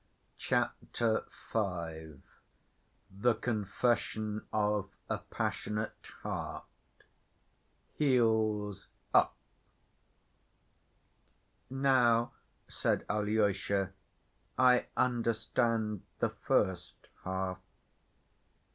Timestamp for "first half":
16.31-17.59